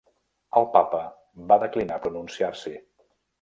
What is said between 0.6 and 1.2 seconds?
El Papa